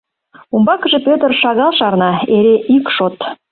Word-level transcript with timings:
Умбакыже 0.55 0.99
Пӧтыр 1.07 1.31
шагал 1.41 1.71
шарна, 1.79 2.11
эре 2.35 2.55
ик 2.75 2.85
шот. 2.95 3.15